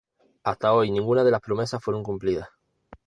Hasta 0.43 0.73
hoy 0.73 0.89
ninguna 0.89 1.23
de 1.23 1.29
las 1.29 1.41
promesas 1.41 1.83
fueron 1.83 2.01
cumplidas. 2.01 2.49